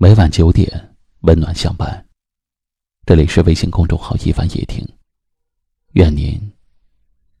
[0.00, 2.06] 每晚九点，温暖相伴。
[3.04, 4.86] 这里是微信公众号“一凡夜听”，
[5.94, 6.40] 愿您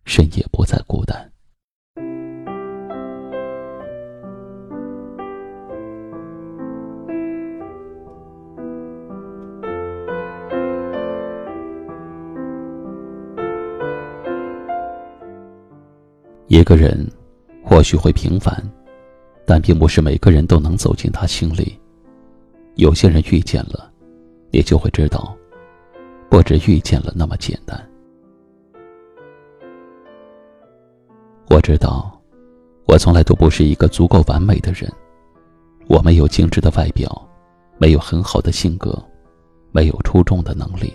[0.04, 1.30] 深夜不再孤单。
[16.48, 17.08] 一个人
[17.62, 18.60] 或许会平凡，
[19.46, 21.78] 但并不是每个人都能走进他心里。
[22.78, 23.90] 有些人遇见了，
[24.52, 25.36] 你就会知道，
[26.30, 27.76] 不止遇见了那么简单。
[31.50, 32.22] 我知道，
[32.86, 34.88] 我从来都不是一个足够完美的人，
[35.88, 37.28] 我没有精致的外表，
[37.78, 38.96] 没有很好的性格，
[39.72, 40.94] 没有出众的能力。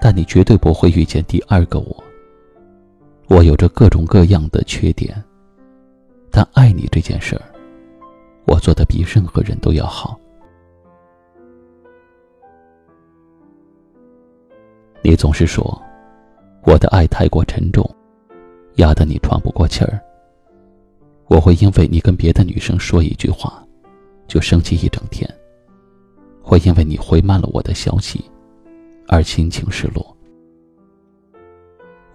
[0.00, 2.04] 但你绝对不会遇见第二个我。
[3.26, 5.20] 我有着各种各样的缺点，
[6.30, 7.42] 但爱你这件事儿，
[8.46, 10.16] 我做的比任何人都要好。
[15.02, 15.80] 你总是说
[16.64, 17.88] 我的爱太过沉重，
[18.76, 20.00] 压得你喘不过气儿。
[21.26, 23.62] 我会因为你跟别的女生说一句话，
[24.26, 25.28] 就生气一整天；
[26.42, 28.24] 会因为你回慢了我的消息，
[29.08, 30.16] 而心情失落。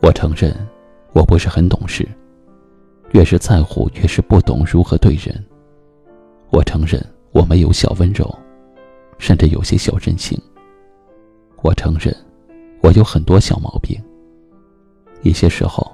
[0.01, 0.55] 我承认。
[1.13, 2.07] 我不是很懂事，
[3.11, 5.43] 越是在乎，越是不懂如何对人。
[6.51, 8.31] 我承认我没有小温柔，
[9.17, 10.39] 甚至有些小任性。
[11.63, 12.15] 我承认
[12.81, 14.01] 我有很多小毛病，
[15.21, 15.91] 一些时候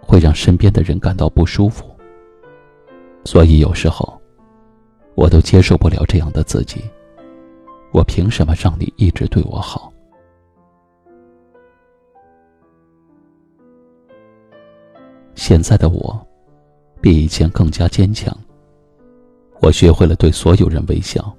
[0.00, 1.84] 会让身边的人感到不舒服。
[3.24, 4.20] 所以有时候
[5.14, 6.82] 我都接受不了这样的自己。
[7.92, 9.92] 我凭什么让你一直对我好？
[15.34, 16.26] 现在的我，
[17.00, 18.36] 比以前更加坚强。
[19.60, 21.34] 我学会了对所有人微笑，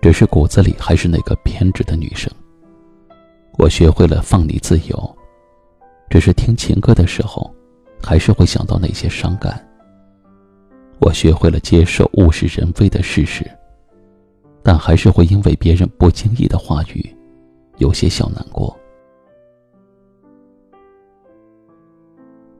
[0.00, 2.28] 只是骨子里还是那个偏执的女生。
[3.62, 5.16] 我学会了放你自由，
[6.10, 7.48] 只是听情歌的时候，
[8.02, 9.64] 还是会想到那些伤感。
[10.98, 13.48] 我学会了接受物是人非的事实，
[14.64, 17.16] 但还是会因为别人不经意的话语，
[17.78, 18.76] 有些小难过。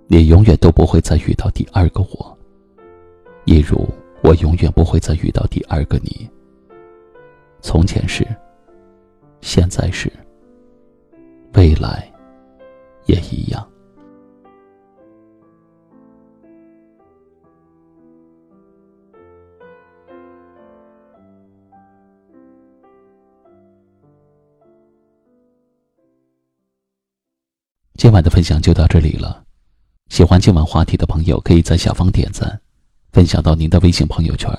[0.06, 2.38] 你永远都不会再遇到第二个我，
[3.44, 3.88] 一如
[4.22, 6.30] 我永远不会再遇到第二个你。
[7.60, 8.24] 从前是，
[9.40, 10.08] 现在是，
[11.54, 12.10] 未来
[13.06, 13.68] 也一样。
[27.94, 29.44] 今晚的分享就到这里了。
[30.08, 32.60] 喜欢今晚话题的朋友，可以在下方点赞，
[33.12, 34.50] 分享到您的微信朋友圈，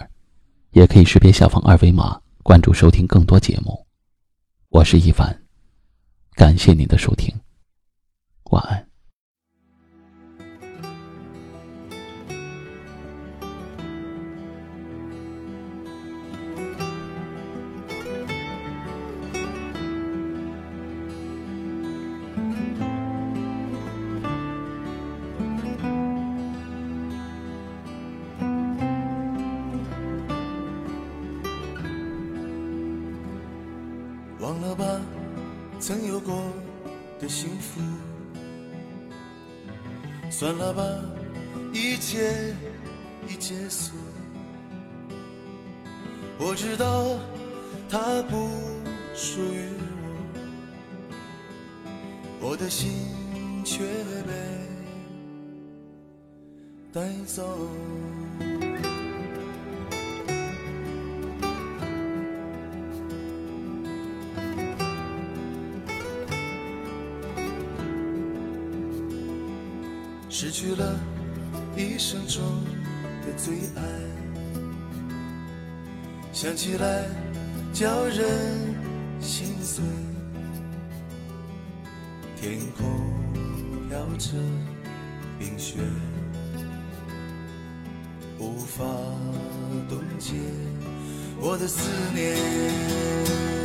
[0.72, 3.86] 也可以识别下方二维码关注收听更多节目。
[4.70, 5.43] 我是一凡，
[6.36, 7.34] 感谢您的收听，
[8.52, 8.93] 晚安。
[35.86, 36.46] 曾有过
[37.20, 37.82] 的幸福。
[40.32, 40.82] 算了吧，
[41.74, 42.56] 一切
[43.28, 43.92] 已结束。
[46.40, 47.20] 我知道
[47.90, 48.48] 它不
[49.14, 49.68] 属于
[52.40, 52.94] 我，我的心
[53.66, 53.84] 却
[54.26, 54.32] 被
[56.94, 57.60] 带走。
[70.36, 71.00] 失去了
[71.78, 72.42] 一生中
[73.24, 73.84] 的最爱，
[76.34, 77.06] 想起来
[77.72, 78.18] 叫人
[79.22, 79.84] 心碎。
[82.36, 83.14] 天空
[83.88, 84.32] 飘着
[85.38, 85.78] 冰雪，
[88.40, 88.84] 无法
[89.88, 90.34] 冻结
[91.40, 93.63] 我的思念。